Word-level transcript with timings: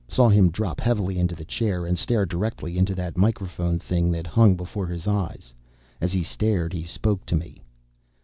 Saw 0.07 0.29
him 0.29 0.49
drop 0.49 0.79
heavily 0.81 1.19
into 1.19 1.35
the 1.35 1.45
chair, 1.45 1.85
and 1.85 1.95
stare 1.95 2.25
directly 2.25 2.75
into 2.79 2.95
that 2.95 3.13
microphonic 3.17 3.83
thing 3.83 4.11
that 4.13 4.25
hung 4.25 4.55
before 4.55 4.87
his 4.87 5.07
eyes. 5.07 5.53
As 6.01 6.11
he 6.11 6.23
stared, 6.23 6.73
he 6.73 6.81
spoke 6.81 7.23
to 7.27 7.35
me. 7.35 7.61